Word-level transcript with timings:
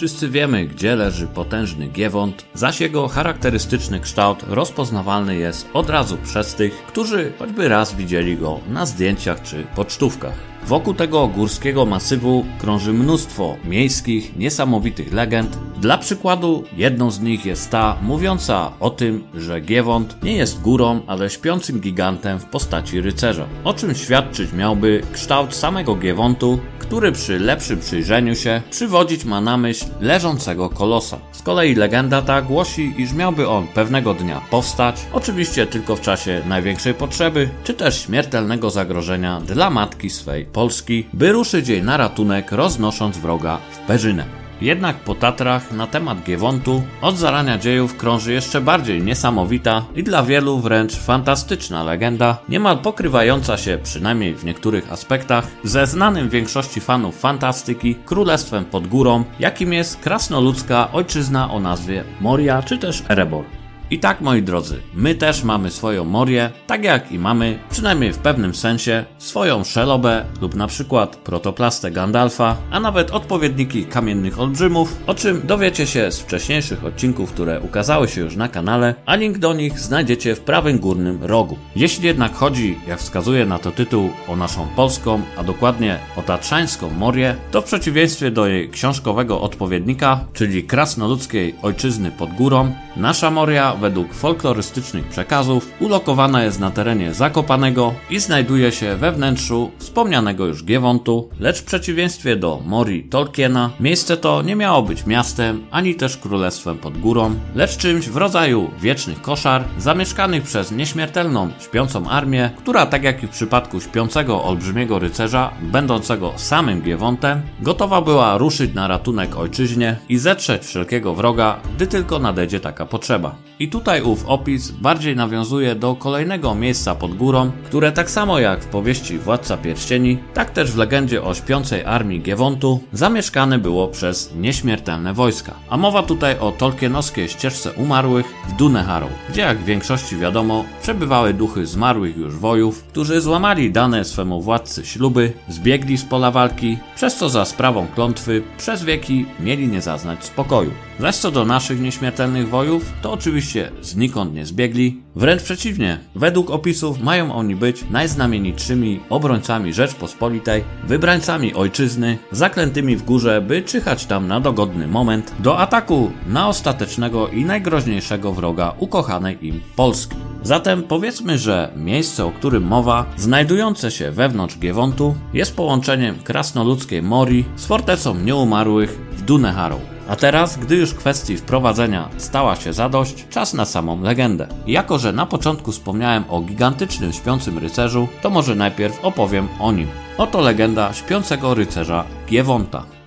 Wszyscy 0.00 0.28
wiemy, 0.28 0.66
gdzie 0.66 0.96
leży 0.96 1.26
potężny 1.26 1.88
Giewont, 1.88 2.44
zaś 2.54 2.80
jego 2.80 3.08
charakterystyczny 3.08 4.00
kształt 4.00 4.44
rozpoznawalny 4.48 5.36
jest 5.36 5.68
od 5.74 5.90
razu 5.90 6.18
przez 6.24 6.54
tych, 6.54 6.72
którzy 6.86 7.32
choćby 7.38 7.68
raz 7.68 7.94
widzieli 7.94 8.36
go 8.36 8.60
na 8.68 8.86
zdjęciach 8.86 9.42
czy 9.42 9.66
pocztówkach. 9.76 10.34
Wokół 10.66 10.94
tego 10.94 11.28
górskiego 11.28 11.86
masywu 11.86 12.44
krąży 12.60 12.92
mnóstwo 12.92 13.56
miejskich, 13.64 14.36
niesamowitych 14.36 15.12
legend. 15.12 15.58
Dla 15.80 15.98
przykładu, 15.98 16.64
jedną 16.76 17.10
z 17.10 17.20
nich 17.20 17.46
jest 17.46 17.70
ta 17.70 17.96
mówiąca 18.02 18.72
o 18.80 18.90
tym, 18.90 19.24
że 19.34 19.60
Giewont 19.60 20.22
nie 20.22 20.36
jest 20.36 20.60
górą, 20.60 21.00
ale 21.06 21.30
śpiącym 21.30 21.80
gigantem 21.80 22.40
w 22.40 22.44
postaci 22.44 23.00
rycerza. 23.00 23.46
O 23.64 23.74
czym 23.74 23.94
świadczyć 23.94 24.52
miałby 24.52 25.02
kształt 25.12 25.54
samego 25.54 25.96
Giewontu, 25.96 26.58
który 26.78 27.12
przy 27.12 27.38
lepszym 27.38 27.78
przyjrzeniu 27.78 28.34
się 28.34 28.62
przywodzić 28.70 29.24
ma 29.24 29.40
na 29.40 29.56
myśl 29.56 29.86
leżącego 30.00 30.70
kolosa. 30.70 31.18
Z 31.32 31.42
kolei 31.42 31.74
legenda 31.74 32.22
ta 32.22 32.42
głosi, 32.42 32.94
iż 32.98 33.12
miałby 33.12 33.48
on 33.48 33.66
pewnego 33.66 34.14
dnia 34.14 34.40
powstać, 34.50 34.96
oczywiście 35.12 35.66
tylko 35.66 35.96
w 35.96 36.00
czasie 36.00 36.42
największej 36.48 36.94
potrzeby, 36.94 37.48
czy 37.64 37.74
też 37.74 38.02
śmiertelnego 38.02 38.70
zagrożenia 38.70 39.40
dla 39.40 39.70
matki 39.70 40.10
swej 40.10 40.44
Polski, 40.44 41.06
by 41.12 41.32
ruszyć 41.32 41.68
jej 41.68 41.82
na 41.82 41.96
ratunek, 41.96 42.52
roznosząc 42.52 43.18
wroga 43.18 43.58
w 43.70 43.78
perzynę. 43.78 44.39
Jednak 44.60 44.96
po 44.96 45.14
Tatrach 45.14 45.72
na 45.72 45.86
temat 45.86 46.22
Giewontu 46.22 46.82
od 47.02 47.16
zarania 47.16 47.58
dziejów 47.58 47.96
krąży 47.96 48.32
jeszcze 48.32 48.60
bardziej 48.60 49.02
niesamowita 49.02 49.84
i 49.94 50.02
dla 50.02 50.22
wielu 50.22 50.58
wręcz 50.58 50.96
fantastyczna 50.96 51.84
legenda, 51.84 52.38
niemal 52.48 52.78
pokrywająca 52.78 53.56
się 53.56 53.78
przynajmniej 53.82 54.34
w 54.34 54.44
niektórych 54.44 54.92
aspektach 54.92 55.46
ze 55.64 55.86
znanym 55.86 56.28
większości 56.28 56.80
fanów 56.80 57.20
fantastyki 57.20 57.94
królestwem 57.94 58.64
pod 58.64 58.86
górą, 58.86 59.24
jakim 59.38 59.72
jest 59.72 60.00
krasnoludzka 60.00 60.92
ojczyzna 60.92 61.50
o 61.50 61.60
nazwie 61.60 62.04
Moria 62.20 62.62
czy 62.62 62.78
też 62.78 63.02
Erebor. 63.08 63.59
I 63.92 63.98
tak, 63.98 64.20
moi 64.20 64.42
drodzy, 64.42 64.80
my 64.94 65.14
też 65.14 65.44
mamy 65.44 65.70
swoją 65.70 66.04
Morię, 66.04 66.50
tak 66.66 66.84
jak 66.84 67.12
i 67.12 67.18
mamy, 67.18 67.58
przynajmniej 67.70 68.12
w 68.12 68.18
pewnym 68.18 68.54
sensie, 68.54 69.04
swoją 69.18 69.64
Szelobę 69.64 70.24
lub 70.40 70.54
na 70.54 70.66
przykład 70.66 71.16
protoplastę 71.16 71.90
Gandalfa, 71.90 72.56
a 72.70 72.80
nawet 72.80 73.10
odpowiedniki 73.10 73.84
kamiennych 73.84 74.40
olbrzymów, 74.40 74.96
o 75.06 75.14
czym 75.14 75.46
dowiecie 75.46 75.86
się 75.86 76.12
z 76.12 76.20
wcześniejszych 76.20 76.84
odcinków, 76.84 77.32
które 77.32 77.60
ukazały 77.60 78.08
się 78.08 78.20
już 78.20 78.36
na 78.36 78.48
kanale, 78.48 78.94
a 79.06 79.14
link 79.14 79.38
do 79.38 79.54
nich 79.54 79.80
znajdziecie 79.80 80.34
w 80.34 80.40
prawym 80.40 80.78
górnym 80.78 81.24
rogu. 81.24 81.58
Jeśli 81.76 82.06
jednak 82.06 82.34
chodzi, 82.34 82.78
jak 82.88 82.98
wskazuje 82.98 83.46
na 83.46 83.58
to 83.58 83.70
tytuł, 83.70 84.10
o 84.28 84.36
naszą 84.36 84.66
polską, 84.76 85.22
a 85.36 85.44
dokładnie 85.44 85.98
o 86.16 86.22
tatrzańską 86.22 86.90
Morię, 86.90 87.36
to 87.50 87.62
w 87.62 87.64
przeciwieństwie 87.64 88.30
do 88.30 88.46
jej 88.46 88.70
książkowego 88.70 89.40
odpowiednika, 89.40 90.24
czyli 90.32 90.64
krasnoludzkiej 90.64 91.54
ojczyzny 91.62 92.10
pod 92.10 92.34
górą, 92.34 92.72
nasza 92.96 93.30
Moria 93.30 93.74
według 93.74 94.14
folklorystycznych 94.14 95.06
przekazów 95.06 95.70
ulokowana 95.80 96.44
jest 96.44 96.60
na 96.60 96.70
terenie 96.70 97.14
Zakopanego 97.14 97.94
i 98.10 98.18
znajduje 98.18 98.72
się 98.72 98.96
we 98.96 99.12
wnętrzu 99.12 99.70
wspomnianego 99.78 100.46
już 100.46 100.64
Giewontu, 100.64 101.28
lecz 101.40 101.60
w 101.60 101.64
przeciwieństwie 101.64 102.36
do 102.36 102.60
Mori 102.66 103.04
Tolkiena, 103.04 103.70
miejsce 103.80 104.16
to 104.16 104.42
nie 104.42 104.56
miało 104.56 104.82
być 104.82 105.06
miastem, 105.06 105.66
ani 105.70 105.94
też 105.94 106.16
królestwem 106.16 106.78
pod 106.78 106.98
górą, 106.98 107.34
lecz 107.54 107.76
czymś 107.76 108.08
w 108.08 108.16
rodzaju 108.16 108.70
wiecznych 108.80 109.22
koszar, 109.22 109.64
zamieszkanych 109.78 110.42
przez 110.42 110.72
nieśmiertelną 110.72 111.50
śpiącą 111.60 112.08
armię, 112.08 112.50
która 112.58 112.86
tak 112.86 113.02
jak 113.02 113.22
i 113.22 113.26
w 113.26 113.30
przypadku 113.30 113.80
śpiącego 113.80 114.44
olbrzymiego 114.44 114.98
rycerza, 114.98 115.50
będącego 115.62 116.32
samym 116.36 116.82
Giewontem, 116.82 117.42
gotowa 117.60 118.00
była 118.00 118.38
ruszyć 118.38 118.74
na 118.74 118.88
ratunek 118.88 119.36
ojczyźnie 119.36 119.96
i 120.08 120.18
zetrzeć 120.18 120.62
wszelkiego 120.62 121.14
wroga, 121.14 121.60
gdy 121.76 121.86
tylko 121.86 122.18
nadejdzie 122.18 122.60
taka 122.60 122.86
potrzeba. 122.90 123.49
I 123.60 123.68
tutaj 123.68 124.02
ów 124.02 124.24
opis 124.26 124.70
bardziej 124.70 125.16
nawiązuje 125.16 125.74
do 125.74 125.94
kolejnego 125.94 126.54
miejsca 126.54 126.94
pod 126.94 127.14
górą, 127.14 127.50
które 127.64 127.92
tak 127.92 128.10
samo 128.10 128.38
jak 128.38 128.64
w 128.64 128.66
powieści 128.66 129.18
Władca 129.18 129.56
Pierścieni, 129.56 130.18
tak 130.34 130.50
też 130.50 130.72
w 130.72 130.76
legendzie 130.76 131.22
o 131.22 131.34
śpiącej 131.34 131.84
armii 131.84 132.20
Giewontu 132.22 132.80
zamieszkane 132.92 133.58
było 133.58 133.88
przez 133.88 134.34
nieśmiertelne 134.34 135.14
wojska. 135.14 135.54
A 135.70 135.76
mowa 135.76 136.02
tutaj 136.02 136.38
o 136.38 136.52
tolkienowskiej 136.52 137.28
ścieżce 137.28 137.72
umarłych 137.72 138.26
w 138.48 138.52
Duneharrow, 138.52 139.10
gdzie 139.28 139.40
jak 139.40 139.58
w 139.58 139.64
większości 139.64 140.16
wiadomo 140.16 140.64
przebywały 140.82 141.34
duchy 141.34 141.66
zmarłych 141.66 142.16
już 142.16 142.36
wojów, 142.36 142.84
którzy 142.84 143.20
złamali 143.20 143.72
dane 143.72 144.04
swemu 144.04 144.42
władcy 144.42 144.86
śluby, 144.86 145.32
zbiegli 145.48 145.98
z 145.98 146.04
pola 146.04 146.30
walki, 146.30 146.78
przez 146.96 147.16
co 147.16 147.28
za 147.28 147.44
sprawą 147.44 147.86
klątwy 147.94 148.42
przez 148.58 148.84
wieki 148.84 149.26
mieli 149.40 149.68
nie 149.68 149.82
zaznać 149.82 150.24
spokoju. 150.24 150.70
Zaś 151.00 151.16
co 151.16 151.30
do 151.30 151.44
naszych 151.44 151.80
nieśmiertelnych 151.80 152.48
wojów, 152.48 152.92
to 153.02 153.12
oczywiście 153.12 153.49
znikąd 153.82 154.34
nie 154.34 154.46
zbiegli. 154.46 155.02
Wręcz 155.16 155.42
przeciwnie, 155.42 155.98
według 156.14 156.50
opisów 156.50 157.02
mają 157.02 157.34
oni 157.34 157.56
być 157.56 157.84
najznamienitszymi 157.90 159.00
obrońcami 159.10 159.72
Rzeczpospolitej, 159.72 160.64
wybrańcami 160.86 161.54
ojczyzny, 161.54 162.18
zaklętymi 162.32 162.96
w 162.96 163.02
górze, 163.02 163.40
by 163.40 163.62
czyhać 163.62 164.06
tam 164.06 164.28
na 164.28 164.40
dogodny 164.40 164.88
moment 164.88 165.32
do 165.38 165.58
ataku 165.58 166.10
na 166.26 166.48
ostatecznego 166.48 167.28
i 167.28 167.44
najgroźniejszego 167.44 168.32
wroga 168.32 168.74
ukochanej 168.78 169.46
im 169.46 169.60
Polski. 169.76 170.16
Zatem 170.42 170.82
powiedzmy, 170.82 171.38
że 171.38 171.72
miejsce, 171.76 172.24
o 172.24 172.30
którym 172.30 172.62
mowa, 172.62 173.06
znajdujące 173.16 173.90
się 173.90 174.10
wewnątrz 174.10 174.58
Giewontu, 174.58 175.14
jest 175.32 175.56
połączeniem 175.56 176.18
krasnoludzkiej 176.24 177.02
Mori 177.02 177.44
z 177.56 177.66
fortecą 177.66 178.14
nieumarłych 178.14 178.98
w 179.12 179.22
Duneharrow. 179.22 179.80
A 180.10 180.16
teraz, 180.16 180.58
gdy 180.58 180.76
już 180.76 180.94
kwestii 180.94 181.36
wprowadzenia 181.36 182.08
stała 182.16 182.56
się 182.56 182.72
zadość, 182.72 183.28
czas 183.28 183.54
na 183.54 183.64
samą 183.64 184.02
legendę. 184.02 184.48
jako, 184.66 184.98
że 184.98 185.12
na 185.12 185.26
początku 185.26 185.72
wspomniałem 185.72 186.24
o 186.28 186.40
gigantycznym 186.40 187.12
śpiącym 187.12 187.58
rycerzu, 187.58 188.08
to 188.22 188.30
może 188.30 188.54
najpierw 188.54 189.04
opowiem 189.04 189.48
o 189.60 189.72
nim. 189.72 189.88
Oto 190.18 190.40
legenda 190.40 190.92
śpiącego 190.92 191.54
rycerza 191.54 192.04
Giewonta. 192.28 192.99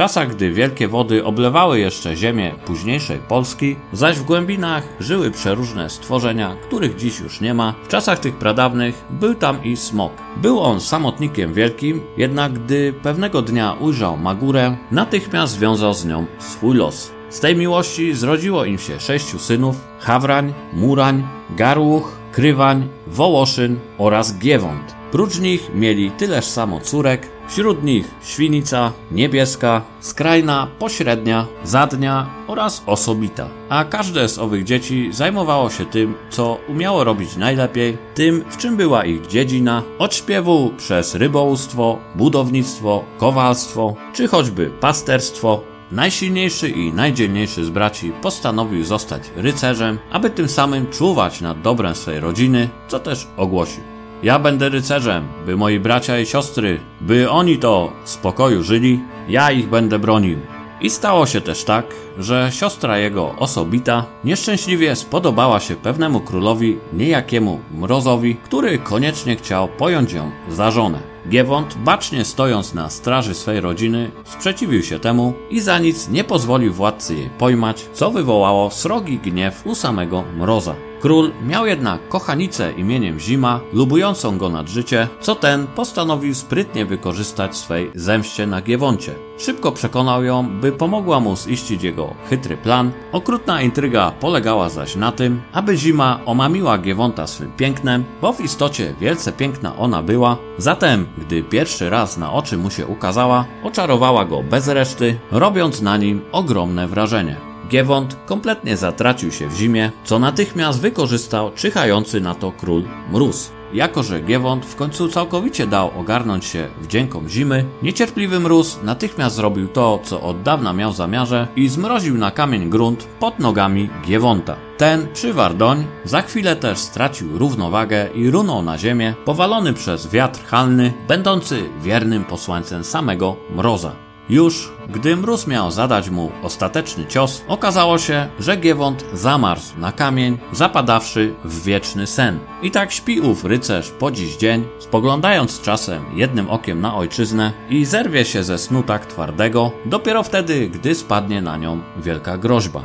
Czasach, 0.00 0.28
gdy 0.28 0.52
wielkie 0.52 0.88
wody 0.88 1.24
oblewały 1.24 1.78
jeszcze 1.78 2.16
ziemię 2.16 2.54
późniejszej 2.66 3.18
Polski, 3.18 3.76
zaś 3.92 4.18
w 4.18 4.24
głębinach 4.24 4.88
żyły 5.00 5.30
przeróżne 5.30 5.90
stworzenia, 5.90 6.56
których 6.62 6.96
dziś 6.96 7.20
już 7.20 7.40
nie 7.40 7.54
ma, 7.54 7.74
w 7.84 7.88
czasach 7.88 8.18
tych 8.18 8.36
pradawnych 8.36 9.04
był 9.10 9.34
tam 9.34 9.64
i 9.64 9.76
smok. 9.76 10.12
Był 10.36 10.60
on 10.60 10.80
samotnikiem 10.80 11.54
wielkim, 11.54 12.00
jednak 12.16 12.52
gdy 12.52 12.92
pewnego 13.02 13.42
dnia 13.42 13.76
ujrzał 13.80 14.16
Magurę, 14.16 14.76
natychmiast 14.90 15.52
związał 15.52 15.94
z 15.94 16.04
nią 16.04 16.26
swój 16.38 16.76
los. 16.76 17.12
Z 17.30 17.40
tej 17.40 17.56
miłości 17.56 18.14
zrodziło 18.14 18.64
im 18.64 18.78
się 18.78 19.00
sześciu 19.00 19.38
synów: 19.38 19.76
Hawrań, 19.98 20.54
Murań, 20.72 21.28
Garłuch, 21.50 22.16
Krywań, 22.32 22.88
Wołoszyn 23.06 23.78
oraz 23.98 24.38
Giewont. 24.38 24.94
Prócz 25.12 25.38
nich 25.38 25.70
mieli 25.74 26.10
tyleż 26.10 26.44
samo 26.44 26.80
córek, 26.80 27.28
wśród 27.50 27.84
nich 27.84 28.06
świnica, 28.22 28.92
niebieska, 29.10 29.82
skrajna, 30.00 30.68
pośrednia, 30.78 31.46
zadnia 31.64 32.30
oraz 32.46 32.82
osobita. 32.86 33.48
A 33.68 33.84
każde 33.84 34.28
z 34.28 34.38
owych 34.38 34.64
dzieci 34.64 35.08
zajmowało 35.12 35.70
się 35.70 35.86
tym, 35.86 36.14
co 36.30 36.58
umiało 36.68 37.04
robić 37.04 37.36
najlepiej, 37.36 37.98
tym, 38.14 38.44
w 38.50 38.56
czym 38.56 38.76
była 38.76 39.04
ich 39.04 39.26
dziedzina, 39.26 39.82
od 39.98 40.14
śpiewu 40.14 40.72
przez 40.76 41.14
rybołówstwo, 41.14 41.98
budownictwo, 42.14 43.04
kowalstwo, 43.18 43.94
czy 44.12 44.28
choćby 44.28 44.70
pasterstwo, 44.80 45.70
Najsilniejszy 45.92 46.68
i 46.68 46.92
najdzielniejszy 46.92 47.64
z 47.64 47.70
braci 47.70 48.12
postanowił 48.22 48.84
zostać 48.84 49.22
rycerzem, 49.36 49.98
aby 50.10 50.30
tym 50.30 50.48
samym 50.48 50.86
czuwać 50.86 51.40
nad 51.40 51.62
dobrem 51.62 51.94
swej 51.94 52.20
rodziny, 52.20 52.68
co 52.88 52.98
też 52.98 53.28
ogłosił. 53.36 53.89
Ja 54.22 54.38
będę 54.38 54.68
rycerzem, 54.68 55.28
by 55.46 55.56
moi 55.56 55.78
bracia 55.78 56.18
i 56.18 56.26
siostry, 56.26 56.80
by 57.00 57.30
oni 57.30 57.58
to 57.58 57.92
w 58.04 58.10
spokoju 58.10 58.62
żyli, 58.62 59.00
ja 59.28 59.50
ich 59.50 59.68
będę 59.68 59.98
bronił. 59.98 60.38
I 60.80 60.90
stało 60.90 61.26
się 61.26 61.40
też 61.40 61.64
tak, 61.64 61.86
że 62.18 62.48
siostra 62.52 62.98
jego 62.98 63.34
osobita 63.38 64.04
nieszczęśliwie 64.24 64.96
spodobała 64.96 65.60
się 65.60 65.76
pewnemu 65.76 66.20
królowi, 66.20 66.78
niejakiemu 66.92 67.60
Mrozowi, 67.74 68.36
który 68.36 68.78
koniecznie 68.78 69.36
chciał 69.36 69.68
pojąć 69.68 70.12
ją 70.12 70.30
za 70.48 70.70
żonę. 70.70 70.98
Giewont, 71.28 71.74
bacznie 71.74 72.24
stojąc 72.24 72.74
na 72.74 72.90
straży 72.90 73.34
swej 73.34 73.60
rodziny, 73.60 74.10
sprzeciwił 74.24 74.82
się 74.82 74.98
temu 74.98 75.32
i 75.50 75.60
za 75.60 75.78
nic 75.78 76.08
nie 76.08 76.24
pozwolił 76.24 76.72
władcy 76.72 77.14
jej 77.14 77.30
pojmać, 77.30 77.86
co 77.92 78.10
wywołało 78.10 78.70
srogi 78.70 79.18
gniew 79.18 79.66
u 79.66 79.74
samego 79.74 80.24
Mroza. 80.36 80.89
Król 81.00 81.30
miał 81.46 81.66
jednak 81.66 82.08
kochanicę 82.08 82.72
imieniem 82.72 83.20
Zima, 83.20 83.60
lubującą 83.72 84.38
go 84.38 84.48
nad 84.48 84.68
życie, 84.68 85.08
co 85.20 85.34
ten 85.34 85.66
postanowił 85.66 86.34
sprytnie 86.34 86.86
wykorzystać 86.86 87.56
swej 87.56 87.90
zemście 87.94 88.46
na 88.46 88.62
Giewoncie. 88.62 89.14
Szybko 89.38 89.72
przekonał 89.72 90.24
ją, 90.24 90.60
by 90.60 90.72
pomogła 90.72 91.20
mu 91.20 91.36
ziścić 91.36 91.82
jego 91.82 92.14
chytry 92.28 92.56
plan. 92.56 92.92
Okrutna 93.12 93.62
intryga 93.62 94.10
polegała 94.10 94.68
zaś 94.68 94.96
na 94.96 95.12
tym, 95.12 95.42
aby 95.52 95.76
Zima 95.76 96.20
omamiła 96.26 96.78
Giewonta 96.78 97.26
swym 97.26 97.52
pięknem, 97.52 98.04
bo 98.22 98.32
w 98.32 98.40
istocie 98.40 98.94
wielce 99.00 99.32
piękna 99.32 99.76
ona 99.76 100.02
była. 100.02 100.36
Zatem, 100.58 101.06
gdy 101.18 101.42
pierwszy 101.42 101.90
raz 101.90 102.18
na 102.18 102.32
oczy 102.32 102.56
mu 102.56 102.70
się 102.70 102.86
ukazała, 102.86 103.44
oczarowała 103.64 104.24
go 104.24 104.42
bez 104.42 104.68
reszty, 104.68 105.18
robiąc 105.30 105.82
na 105.82 105.96
nim 105.96 106.20
ogromne 106.32 106.88
wrażenie. 106.88 107.49
Giewont 107.70 108.16
kompletnie 108.26 108.76
zatracił 108.76 109.32
się 109.32 109.48
w 109.48 109.56
zimie, 109.56 109.90
co 110.04 110.18
natychmiast 110.18 110.80
wykorzystał 110.80 111.50
czyhający 111.54 112.20
na 112.20 112.34
to 112.34 112.52
król 112.52 112.82
Mróz. 113.12 113.50
Jako, 113.72 114.02
że 114.02 114.20
Giewont 114.20 114.66
w 114.66 114.76
końcu 114.76 115.08
całkowicie 115.08 115.66
dał 115.66 115.90
ogarnąć 115.98 116.44
się 116.44 116.68
wdziękom 116.80 117.28
zimy, 117.28 117.64
niecierpliwy 117.82 118.40
mróz 118.40 118.78
natychmiast 118.82 119.36
zrobił 119.36 119.68
to, 119.68 120.00
co 120.04 120.20
od 120.20 120.42
dawna 120.42 120.72
miał 120.72 120.92
zamiarze 120.92 121.48
i 121.56 121.68
zmroził 121.68 122.18
na 122.18 122.30
kamień 122.30 122.70
grunt 122.70 123.04
pod 123.20 123.38
nogami 123.38 123.90
Giewonta. 124.06 124.56
Ten 124.76 125.06
przywarł 125.12 125.54
doń, 125.54 125.86
za 126.04 126.22
chwilę 126.22 126.56
też 126.56 126.78
stracił 126.78 127.38
równowagę 127.38 128.08
i 128.14 128.30
runął 128.30 128.62
na 128.62 128.78
ziemię, 128.78 129.14
powalony 129.24 129.72
przez 129.72 130.10
wiatr 130.10 130.44
halny, 130.44 130.92
będący 131.08 131.62
wiernym 131.82 132.24
posłańcem 132.24 132.84
samego 132.84 133.36
mroza. 133.56 134.09
Już 134.30 134.72
gdy 134.88 135.16
mróz 135.16 135.46
miał 135.46 135.70
zadać 135.70 136.10
mu 136.10 136.30
ostateczny 136.42 137.06
cios, 137.06 137.44
okazało 137.48 137.98
się, 137.98 138.28
że 138.40 138.56
Giewont 138.56 139.04
zamarzł 139.12 139.78
na 139.78 139.92
kamień, 139.92 140.38
zapadawszy 140.52 141.34
w 141.44 141.62
wieczny 141.62 142.06
sen. 142.06 142.38
I 142.62 142.70
tak 142.70 142.92
śpi 142.92 143.20
ów 143.20 143.44
rycerz 143.44 143.90
po 143.90 144.10
dziś 144.10 144.36
dzień, 144.36 144.64
spoglądając 144.78 145.60
czasem 145.60 146.04
jednym 146.14 146.50
okiem 146.50 146.80
na 146.80 146.96
ojczyznę 146.96 147.52
i 147.70 147.84
zerwie 147.84 148.24
się 148.24 148.44
ze 148.44 148.58
snu 148.58 148.82
tak 148.82 149.06
twardego, 149.06 149.70
dopiero 149.84 150.22
wtedy, 150.22 150.68
gdy 150.68 150.94
spadnie 150.94 151.42
na 151.42 151.56
nią 151.56 151.80
wielka 151.96 152.38
groźba. 152.38 152.82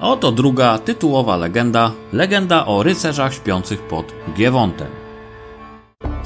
Oto 0.00 0.32
druga 0.32 0.78
tytułowa 0.78 1.36
legenda, 1.36 1.92
legenda 2.12 2.66
o 2.66 2.82
rycerzach 2.82 3.34
śpiących 3.34 3.82
pod 3.82 4.12
Giewontem. 4.36 5.07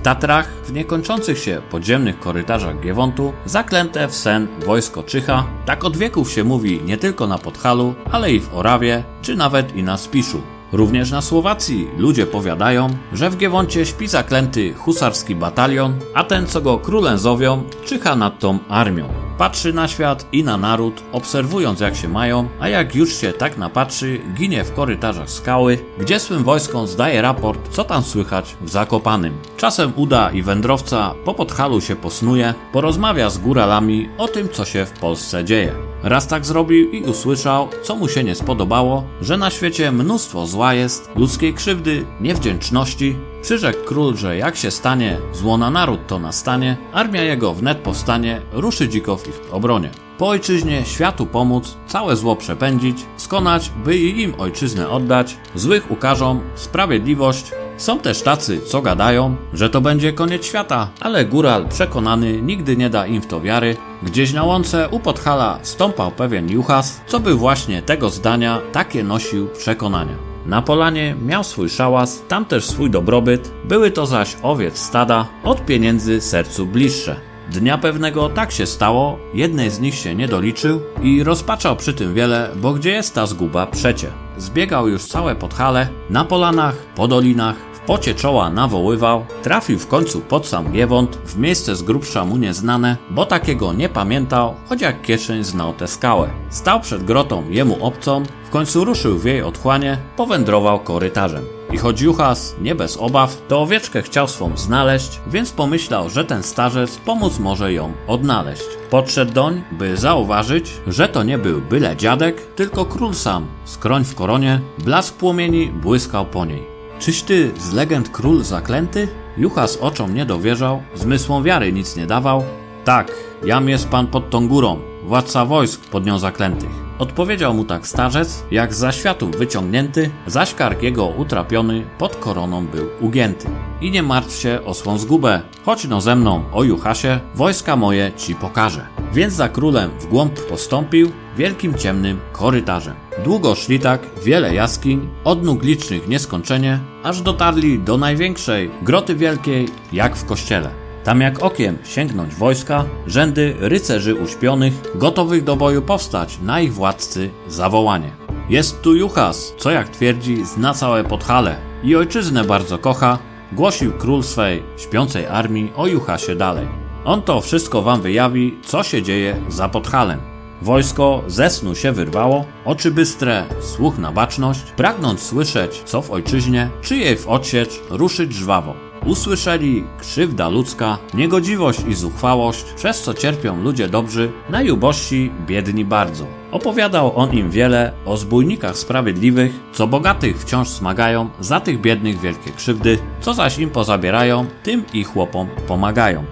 Tatrach, 0.02 0.48
w 0.64 0.72
niekończących 0.72 1.38
się 1.38 1.62
podziemnych 1.70 2.20
korytarzach 2.20 2.80
Giewontu, 2.80 3.32
zaklęte 3.44 4.08
w 4.08 4.14
sen 4.14 4.48
wojsko 4.66 5.02
Czycha, 5.02 5.46
tak 5.66 5.84
od 5.84 5.96
wieków 5.96 6.32
się 6.32 6.44
mówi 6.44 6.80
nie 6.84 6.96
tylko 6.96 7.26
na 7.26 7.38
Podhalu, 7.38 7.94
ale 8.10 8.32
i 8.32 8.40
w 8.40 8.54
Orawie, 8.54 9.04
czy 9.22 9.36
nawet 9.36 9.76
i 9.76 9.82
na 9.82 9.96
Spiszu. 9.96 10.40
Również 10.72 11.10
na 11.10 11.22
Słowacji 11.22 11.88
ludzie 11.96 12.26
powiadają, 12.26 12.88
że 13.12 13.30
w 13.30 13.36
Giewoncie 13.36 13.86
śpi 13.86 14.08
zaklęty 14.08 14.74
husarski 14.74 15.34
batalion, 15.34 15.98
a 16.14 16.24
ten 16.24 16.46
co 16.46 16.60
go 16.60 16.78
królem 16.78 17.18
zowią, 17.18 17.62
czyha 17.84 18.16
nad 18.16 18.38
tą 18.38 18.58
armią. 18.68 19.21
Patrzy 19.38 19.72
na 19.72 19.88
świat 19.88 20.26
i 20.32 20.44
na 20.44 20.56
naród, 20.56 21.02
obserwując 21.12 21.80
jak 21.80 21.96
się 21.96 22.08
mają, 22.08 22.48
a 22.60 22.68
jak 22.68 22.94
już 22.94 23.14
się 23.14 23.32
tak 23.32 23.58
napatrzy, 23.58 24.20
ginie 24.34 24.64
w 24.64 24.72
korytarzach 24.72 25.30
skały, 25.30 25.78
gdzie 25.98 26.20
swym 26.20 26.44
wojskom 26.44 26.86
zdaje 26.86 27.22
raport, 27.22 27.68
co 27.70 27.84
tam 27.84 28.02
słychać 28.02 28.56
w 28.60 28.70
Zakopanym. 28.70 29.34
Czasem 29.56 29.92
uda 29.96 30.30
i 30.30 30.42
wędrowca 30.42 31.14
po 31.24 31.34
podhalu 31.34 31.80
się 31.80 31.96
posnuje, 31.96 32.54
porozmawia 32.72 33.30
z 33.30 33.38
góralami 33.38 34.08
o 34.18 34.28
tym, 34.28 34.48
co 34.48 34.64
się 34.64 34.86
w 34.86 35.00
Polsce 35.00 35.44
dzieje. 35.44 35.72
Raz 36.02 36.26
tak 36.26 36.46
zrobił 36.46 36.90
i 36.90 37.02
usłyszał, 37.04 37.68
co 37.82 37.96
mu 37.96 38.08
się 38.08 38.24
nie 38.24 38.34
spodobało, 38.34 39.04
że 39.20 39.36
na 39.36 39.50
świecie 39.50 39.92
mnóstwo 39.92 40.46
zła 40.46 40.74
jest, 40.74 41.10
ludzkiej 41.16 41.54
krzywdy, 41.54 42.06
niewdzięczności, 42.20 43.16
Przyrzekł 43.42 43.84
król, 43.84 44.16
że 44.16 44.36
jak 44.36 44.56
się 44.56 44.70
stanie, 44.70 45.18
zło 45.32 45.56
na 45.56 45.70
naród 45.70 46.06
to 46.06 46.18
nastanie, 46.18 46.76
armia 46.92 47.22
jego 47.22 47.54
wnet 47.54 47.78
powstanie, 47.78 48.40
ruszy 48.52 48.88
dziko 48.88 49.16
w 49.16 49.28
ich 49.28 49.40
obronie. 49.50 49.90
Po 50.18 50.28
ojczyźnie 50.28 50.84
światu 50.84 51.26
pomóc, 51.26 51.76
całe 51.86 52.16
zło 52.16 52.36
przepędzić, 52.36 52.98
skonać, 53.16 53.72
by 53.84 53.96
i 53.96 54.20
im 54.20 54.34
ojczyznę 54.38 54.88
oddać, 54.88 55.36
złych 55.54 55.90
ukażą, 55.90 56.40
sprawiedliwość. 56.54 57.52
Są 57.76 57.98
też 57.98 58.22
tacy, 58.22 58.60
co 58.60 58.82
gadają, 58.82 59.36
że 59.52 59.70
to 59.70 59.80
będzie 59.80 60.12
koniec 60.12 60.46
świata, 60.46 60.90
ale 61.00 61.24
góral 61.24 61.68
przekonany 61.68 62.42
nigdy 62.42 62.76
nie 62.76 62.90
da 62.90 63.06
im 63.06 63.22
w 63.22 63.26
to 63.26 63.40
wiary. 63.40 63.76
Gdzieś 64.02 64.32
na 64.32 64.44
łące 64.44 64.88
u 64.88 65.00
Podhala 65.00 65.58
stąpał 65.62 66.10
pewien 66.10 66.50
juchas, 66.50 67.00
co 67.06 67.20
był 67.20 67.38
właśnie 67.38 67.82
tego 67.82 68.10
zdania, 68.10 68.60
takie 68.72 69.04
nosił 69.04 69.48
przekonania. 69.48 70.31
Na 70.46 70.62
polanie 70.62 71.16
miał 71.24 71.44
swój 71.44 71.68
szałas, 71.68 72.22
tam 72.28 72.44
też 72.44 72.64
swój 72.64 72.90
dobrobyt, 72.90 73.52
były 73.64 73.90
to 73.90 74.06
zaś 74.06 74.36
owiec 74.42 74.78
stada, 74.78 75.26
od 75.44 75.66
pieniędzy 75.66 76.20
sercu 76.20 76.66
bliższe. 76.66 77.16
Dnia 77.50 77.78
pewnego 77.78 78.28
tak 78.28 78.52
się 78.52 78.66
stało, 78.66 79.18
jednej 79.34 79.70
z 79.70 79.80
nich 79.80 79.94
się 79.94 80.14
nie 80.14 80.28
doliczył 80.28 80.80
i 81.02 81.22
rozpaczał 81.22 81.76
przy 81.76 81.94
tym 81.94 82.14
wiele, 82.14 82.50
bo 82.56 82.72
gdzie 82.72 82.90
jest 82.90 83.14
ta 83.14 83.26
zguba 83.26 83.66
przecie. 83.66 84.08
Zbiegał 84.36 84.88
już 84.88 85.04
całe 85.04 85.34
podhale, 85.34 85.88
na 86.10 86.24
polanach, 86.24 86.76
po 86.94 87.08
dolinach, 87.08 87.56
pocie 87.86 88.14
czoła 88.14 88.50
nawoływał, 88.50 89.26
trafił 89.42 89.78
w 89.78 89.86
końcu 89.86 90.20
pod 90.20 90.46
sam 90.46 90.72
Giewont, 90.72 91.16
w 91.16 91.38
miejsce 91.38 91.76
z 91.76 91.82
grubsza 91.82 92.24
mu 92.24 92.36
nieznane, 92.36 92.96
bo 93.10 93.26
takiego 93.26 93.72
nie 93.72 93.88
pamiętał, 93.88 94.54
choć 94.68 94.80
jak 94.80 95.02
kieszeń 95.02 95.44
znał 95.44 95.72
tę 95.72 95.88
skałę. 95.88 96.30
Stał 96.50 96.80
przed 96.80 97.04
grotą 97.04 97.50
jemu 97.50 97.86
obcą, 97.86 98.22
w 98.41 98.41
końcu 98.52 98.84
ruszył 98.84 99.18
w 99.18 99.24
jej 99.24 99.42
otchłanie, 99.42 99.98
powędrował 100.16 100.80
korytarzem. 100.80 101.44
I 101.72 101.78
choć 101.78 102.00
Juchas, 102.00 102.56
nie 102.60 102.74
bez 102.74 102.96
obaw, 102.96 103.42
to 103.48 103.62
owieczkę 103.62 104.02
chciał 104.02 104.28
swą 104.28 104.56
znaleźć, 104.56 105.20
więc 105.26 105.52
pomyślał, 105.52 106.10
że 106.10 106.24
ten 106.24 106.42
starzec 106.42 106.96
pomóc 106.96 107.38
może 107.38 107.72
ją 107.72 107.92
odnaleźć. 108.06 108.64
Podszedł 108.90 109.32
doń, 109.32 109.62
by 109.72 109.96
zauważyć, 109.96 110.72
że 110.86 111.08
to 111.08 111.22
nie 111.22 111.38
był 111.38 111.60
byle 111.60 111.96
dziadek, 111.96 112.46
tylko 112.56 112.84
król 112.84 113.14
sam, 113.14 113.46
skroń 113.64 114.04
w 114.04 114.14
koronie, 114.14 114.60
blask 114.78 115.14
płomieni 115.14 115.66
błyskał 115.68 116.26
po 116.26 116.44
niej. 116.44 116.62
Czyś 116.98 117.22
ty 117.22 117.50
z 117.60 117.72
legend 117.72 118.08
król 118.08 118.42
zaklęty? 118.42 119.08
Juchas 119.36 119.76
oczom 119.76 120.14
nie 120.14 120.26
dowierzał, 120.26 120.82
zmysłom 120.94 121.42
wiary 121.42 121.72
nic 121.72 121.96
nie 121.96 122.06
dawał. 122.06 122.44
Tak, 122.84 123.12
jam 123.44 123.68
jest 123.68 123.88
pan 123.88 124.06
pod 124.06 124.30
tą 124.30 124.48
górą, 124.48 124.80
władca 125.04 125.44
wojsk 125.44 125.80
pod 125.90 126.06
nią 126.06 126.18
zaklętych. 126.18 126.81
Odpowiedział 126.98 127.54
mu 127.54 127.64
tak 127.64 127.86
starzec, 127.86 128.44
jak 128.50 128.74
za 128.74 128.92
światów 128.92 129.36
wyciągnięty, 129.36 130.10
zaś 130.26 130.54
kark 130.54 130.82
jego 130.82 131.06
utrapiony 131.06 131.86
pod 131.98 132.16
koroną 132.16 132.66
był 132.66 132.88
ugięty. 133.00 133.48
I 133.80 133.90
nie 133.90 134.02
martw 134.02 134.40
się 134.40 134.60
o 134.64 134.74
swą 134.74 134.98
zgubę, 134.98 135.40
chodź 135.64 135.84
no 135.84 136.00
ze 136.00 136.16
mną, 136.16 136.44
o 136.52 136.64
Juchasie, 136.64 137.20
wojska 137.34 137.76
moje 137.76 138.12
ci 138.16 138.34
pokażę. 138.34 138.86
Więc 139.12 139.34
za 139.34 139.48
królem 139.48 139.90
w 140.00 140.06
głąb 140.06 140.40
postąpił, 140.40 141.10
wielkim 141.36 141.74
ciemnym 141.74 142.18
korytarzem. 142.32 142.94
Długo 143.24 143.54
szli 143.54 143.80
tak, 143.80 144.00
wiele 144.24 144.54
jaskiń, 144.54 145.08
odnóg 145.24 145.62
licznych 145.62 146.08
nieskończenie, 146.08 146.78
aż 147.02 147.22
dotarli 147.22 147.78
do 147.78 147.96
największej, 147.96 148.70
groty 148.82 149.14
wielkiej, 149.14 149.68
jak 149.92 150.16
w 150.16 150.24
kościele. 150.24 150.81
Tam 151.04 151.20
jak 151.20 151.42
okiem 151.42 151.78
sięgnąć 151.84 152.34
wojska, 152.34 152.84
rzędy 153.06 153.56
rycerzy 153.58 154.14
uśpionych, 154.14 154.72
gotowych 154.94 155.44
do 155.44 155.56
boju 155.56 155.82
powstać 155.82 156.38
na 156.42 156.60
ich 156.60 156.74
władcy 156.74 157.30
zawołanie. 157.48 158.10
Jest 158.48 158.82
tu 158.82 158.94
Juchas, 158.94 159.54
co 159.58 159.70
jak 159.70 159.88
twierdzi 159.88 160.44
zna 160.44 160.74
całe 160.74 161.04
Podhale 161.04 161.56
i 161.84 161.96
ojczyznę 161.96 162.44
bardzo 162.44 162.78
kocha, 162.78 163.18
głosił 163.52 163.92
król 163.92 164.22
swej 164.22 164.62
śpiącej 164.76 165.26
armii 165.26 165.72
o 165.76 165.86
Juchasie 165.86 166.36
dalej. 166.36 166.68
On 167.04 167.22
to 167.22 167.40
wszystko 167.40 167.82
wam 167.82 168.02
wyjawi, 168.02 168.58
co 168.64 168.82
się 168.82 169.02
dzieje 169.02 169.36
za 169.48 169.68
Podhalem. 169.68 170.20
Wojsko 170.62 171.22
ze 171.26 171.50
snu 171.50 171.74
się 171.74 171.92
wyrwało, 171.92 172.44
oczy 172.64 172.90
bystre, 172.90 173.44
słuch 173.60 173.98
na 173.98 174.12
baczność, 174.12 174.62
pragnąc 174.76 175.22
słyszeć, 175.22 175.82
co 175.84 176.02
w 176.02 176.10
ojczyźnie, 176.10 176.70
czy 176.82 176.96
jej 176.96 177.16
w 177.16 177.28
odsiecz 177.28 177.80
ruszyć 177.90 178.34
żwawo. 178.34 178.91
Usłyszeli 179.06 179.84
krzywda 179.98 180.48
ludzka, 180.48 180.98
niegodziwość 181.14 181.80
i 181.88 181.94
zuchwałość, 181.94 182.64
przez 182.76 183.02
co 183.02 183.14
cierpią 183.14 183.62
ludzie 183.62 183.88
dobrzy, 183.88 184.32
najubożsi, 184.50 185.30
biedni 185.46 185.84
bardzo. 185.84 186.26
Opowiadał 186.50 187.16
on 187.16 187.32
im 187.32 187.50
wiele 187.50 187.92
o 188.06 188.16
zbójnikach 188.16 188.78
sprawiedliwych, 188.78 189.52
co 189.72 189.86
bogatych 189.86 190.38
wciąż 190.38 190.68
smagają, 190.68 191.30
za 191.40 191.60
tych 191.60 191.80
biednych 191.80 192.20
wielkie 192.20 192.50
krzywdy, 192.50 192.98
co 193.20 193.34
zaś 193.34 193.58
im 193.58 193.70
pozabierają, 193.70 194.46
tym 194.62 194.84
i 194.92 195.04
chłopom 195.04 195.48
pomagają. 195.68 196.24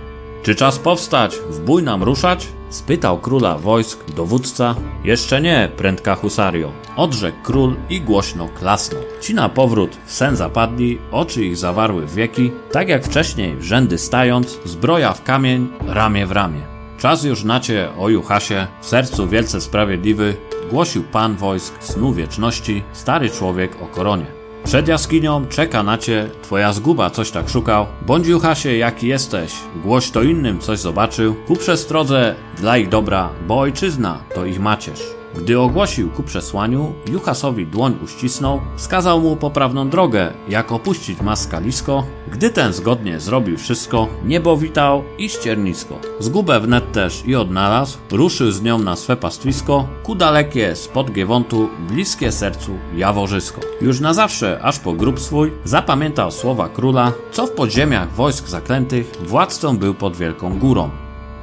Czy 0.42 0.54
czas 0.54 0.78
powstać, 0.78 1.36
w 1.50 1.60
bój 1.60 1.82
nam 1.82 2.02
ruszać? 2.02 2.48
spytał 2.70 3.18
króla 3.18 3.58
wojsk 3.58 4.10
dowódca. 4.16 4.74
Jeszcze 5.04 5.40
nie, 5.40 5.68
prędka 5.76 6.14
husario, 6.14 6.72
odrzekł 6.96 7.38
król 7.42 7.76
i 7.88 8.00
głośno 8.00 8.48
klasnął. 8.48 9.02
Ci 9.20 9.34
na 9.34 9.48
powrót 9.48 9.98
w 10.06 10.12
sen 10.12 10.36
zapadli, 10.36 10.98
oczy 11.10 11.44
ich 11.44 11.56
zawarły 11.56 12.06
w 12.06 12.14
wieki, 12.14 12.50
tak 12.72 12.88
jak 12.88 13.04
wcześniej 13.04 13.56
rzędy 13.60 13.98
stając, 13.98 14.58
zbroja 14.64 15.12
w 15.12 15.22
kamień, 15.22 15.68
ramię 15.86 16.26
w 16.26 16.32
ramię. 16.32 16.60
Czas 16.98 17.24
już 17.24 17.44
nacie, 17.44 17.88
o 17.98 18.08
Juchasie, 18.08 18.66
w 18.80 18.86
sercu 18.86 19.28
wielce 19.28 19.60
sprawiedliwy, 19.60 20.36
głosił 20.70 21.02
pan 21.02 21.36
wojsk 21.36 21.74
snu 21.80 22.12
wieczności, 22.12 22.82
stary 22.92 23.30
człowiek 23.30 23.82
o 23.82 23.86
koronie. 23.86 24.26
Przed 24.64 24.88
jaskinią 24.88 25.46
czeka 25.46 25.82
na 25.82 25.98
cię 25.98 26.30
twoja 26.42 26.72
zguba, 26.72 27.10
coś 27.10 27.30
tak 27.30 27.48
szukał. 27.48 27.86
Bądź 28.06 28.26
Juchasie, 28.26 28.76
jaki 28.76 29.06
jesteś, 29.06 29.52
głoś 29.82 30.10
to 30.10 30.22
innym 30.22 30.58
coś 30.58 30.78
zobaczył. 30.78 31.34
Ku 31.34 31.56
przestrodze 31.56 32.34
dla 32.56 32.78
ich 32.78 32.88
dobra, 32.88 33.28
bo 33.46 33.58
ojczyzna 33.58 34.18
to 34.34 34.46
ich 34.46 34.60
macierz. 34.60 35.19
Gdy 35.40 35.61
ogłosił 35.61 36.11
ku 36.11 36.23
przesłaniu, 36.23 36.92
Juchasowi 37.12 37.66
dłoń 37.66 37.97
uścisnął, 38.04 38.61
wskazał 38.76 39.20
mu 39.20 39.37
poprawną 39.37 39.88
drogę, 39.88 40.32
jak 40.49 40.73
opuścić 40.73 41.20
maskalisko. 41.20 42.04
Gdy 42.32 42.50
ten 42.50 42.73
zgodnie 42.73 43.20
zrobił 43.20 43.59
wszystko, 43.59 44.09
niebo 44.25 44.56
witał 44.56 45.02
i 45.18 45.28
ściernisko. 45.28 45.99
Zgubę 46.18 46.61
wnet 46.61 46.92
też 46.92 47.23
i 47.26 47.37
odnalazł, 47.37 47.99
ruszył 48.11 48.50
z 48.50 48.62
nią 48.62 48.78
na 48.78 48.97
swe 48.97 49.16
pastwisko, 49.16 49.88
ku 50.02 50.14
dalekie 50.14 50.76
spod 50.76 51.11
Giewontu, 51.11 51.68
bliskie 51.88 52.32
sercu 52.32 52.73
Jaworzysko. 52.97 53.61
Już 53.80 54.00
na 54.00 54.14
zawsze, 54.14 54.61
aż 54.62 54.78
po 54.78 54.92
grób 54.92 55.20
swój, 55.20 55.52
zapamiętał 55.64 56.30
słowa 56.30 56.68
króla, 56.68 57.12
co 57.32 57.47
w 57.47 57.50
podziemiach 57.50 58.12
wojsk 58.12 58.49
zaklętych 58.49 59.12
władcą 59.26 59.78
był 59.78 59.94
pod 59.94 60.16
wielką 60.16 60.59
górą. 60.59 60.90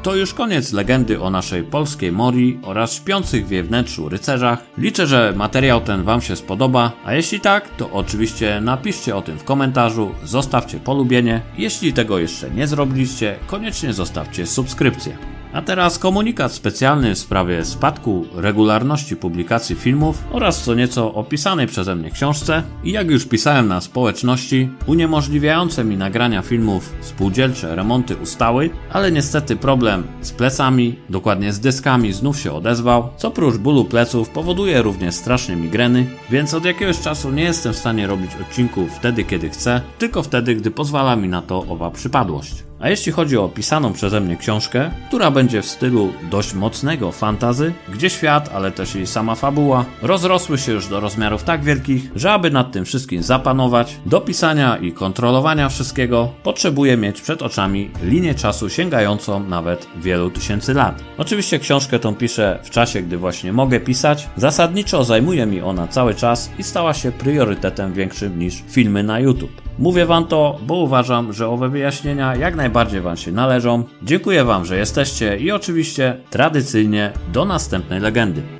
To 0.07 0.15
już 0.15 0.33
koniec 0.33 0.73
legendy 0.73 1.21
o 1.21 1.29
naszej 1.29 1.63
polskiej 1.63 2.11
Mori 2.11 2.59
oraz 2.61 2.93
śpiących 2.93 3.47
w 3.47 3.51
jej 3.51 3.63
wnętrzu 3.63 4.09
rycerzach. 4.09 4.63
Liczę, 4.77 5.07
że 5.07 5.33
materiał 5.35 5.81
ten 5.81 6.03
Wam 6.03 6.21
się 6.21 6.35
spodoba, 6.35 6.91
a 7.05 7.13
jeśli 7.13 7.39
tak, 7.39 7.69
to 7.77 7.91
oczywiście 7.91 8.61
napiszcie 8.61 9.15
o 9.15 9.21
tym 9.21 9.39
w 9.39 9.43
komentarzu, 9.43 10.11
zostawcie 10.23 10.79
polubienie. 10.79 11.41
Jeśli 11.57 11.93
tego 11.93 12.19
jeszcze 12.19 12.51
nie 12.51 12.67
zrobiliście, 12.67 13.35
koniecznie 13.47 13.93
zostawcie 13.93 14.47
subskrypcję. 14.47 15.36
A 15.57 15.61
teraz 15.61 15.99
komunikat 15.99 16.51
specjalny 16.51 17.15
w 17.15 17.19
sprawie 17.19 17.65
spadku 17.65 18.25
regularności 18.35 19.15
publikacji 19.15 19.75
filmów 19.75 20.23
oraz 20.31 20.63
co 20.63 20.75
nieco 20.75 21.13
opisanej 21.13 21.67
przeze 21.67 21.95
mnie 21.95 22.11
książce. 22.11 22.63
I 22.83 22.91
jak 22.91 23.09
już 23.09 23.25
pisałem 23.25 23.67
na 23.67 23.81
społeczności, 23.81 24.69
uniemożliwiające 24.87 25.83
mi 25.83 25.97
nagrania 25.97 26.41
filmów 26.41 26.95
spółdzielcze 27.01 27.75
remonty 27.75 28.15
ustały, 28.15 28.69
ale 28.91 29.11
niestety 29.11 29.55
problem 29.55 30.03
z 30.21 30.31
plecami, 30.31 30.99
dokładnie 31.09 31.53
z 31.53 31.59
dyskami 31.59 32.13
znów 32.13 32.39
się 32.39 32.51
odezwał, 32.51 33.09
co 33.17 33.31
prócz 33.31 33.57
bólu 33.57 33.85
pleców 33.85 34.29
powoduje 34.29 34.81
również 34.81 35.15
strasznie 35.15 35.55
migreny, 35.55 36.05
więc 36.29 36.53
od 36.53 36.65
jakiegoś 36.65 36.99
czasu 36.99 37.31
nie 37.31 37.43
jestem 37.43 37.73
w 37.73 37.77
stanie 37.77 38.07
robić 38.07 38.31
odcinków 38.41 38.91
wtedy 38.91 39.23
kiedy 39.23 39.49
chcę, 39.49 39.81
tylko 39.97 40.23
wtedy 40.23 40.55
gdy 40.55 40.71
pozwala 40.71 41.15
mi 41.15 41.29
na 41.29 41.41
to 41.41 41.65
owa 41.69 41.91
przypadłość. 41.91 42.66
A 42.79 42.89
jeśli 42.89 43.11
chodzi 43.11 43.37
o 43.37 43.43
opisaną 43.43 43.93
przeze 43.93 44.21
mnie 44.21 44.37
książkę, 44.37 44.91
która 45.07 45.31
będzie 45.31 45.61
w 45.61 45.65
stylu 45.65 46.13
dość 46.31 46.53
mocnego 46.53 47.11
fantazy, 47.11 47.73
gdzie 47.93 48.09
świat, 48.09 48.49
ale 48.53 48.71
też 48.71 48.95
i 48.95 49.07
sama 49.07 49.35
fabuła 49.35 49.85
rozrosły 50.01 50.57
się 50.57 50.71
już 50.71 50.87
do 50.87 50.99
rozmiarów 50.99 51.43
tak 51.43 51.63
wielkich, 51.63 52.11
że 52.15 52.31
aby 52.31 52.51
nad 52.51 52.71
tym 52.71 52.85
wszystkim 52.85 53.23
zapanować, 53.23 53.97
do 54.05 54.21
pisania 54.21 54.77
i 54.77 54.91
kontrolowania 54.91 55.69
wszystkiego, 55.69 56.33
potrzebuję 56.43 56.97
mieć 56.97 57.21
przed 57.21 57.41
oczami 57.41 57.89
linię 58.03 58.35
czasu 58.35 58.69
sięgającą 58.69 59.39
nawet 59.39 59.87
wielu 59.97 60.29
tysięcy 60.29 60.73
lat. 60.73 61.03
Oczywiście 61.17 61.59
książkę 61.59 61.99
tą 61.99 62.15
piszę 62.15 62.59
w 62.63 62.69
czasie, 62.69 63.01
gdy 63.01 63.17
właśnie 63.17 63.53
mogę 63.53 63.79
pisać. 63.79 64.29
Zasadniczo 64.35 65.03
zajmuje 65.03 65.45
mi 65.45 65.61
ona 65.61 65.87
cały 65.87 66.15
czas 66.15 66.51
i 66.59 66.63
stała 66.63 66.93
się 66.93 67.11
priorytetem 67.11 67.93
większym 67.93 68.39
niż 68.39 68.63
filmy 68.69 69.03
na 69.03 69.19
YouTube. 69.19 69.66
Mówię 69.79 70.05
Wam 70.05 70.25
to, 70.25 70.57
bo 70.61 70.75
uważam, 70.75 71.33
że 71.33 71.49
owe 71.49 71.69
wyjaśnienia 71.69 72.35
jak 72.35 72.55
najbardziej 72.55 73.01
Wam 73.01 73.17
się 73.17 73.31
należą. 73.31 73.83
Dziękuję 74.03 74.43
Wam, 74.43 74.65
że 74.65 74.77
jesteście 74.77 75.37
i 75.37 75.51
oczywiście 75.51 76.17
tradycyjnie 76.29 77.11
do 77.33 77.45
następnej 77.45 77.99
legendy. 77.99 78.56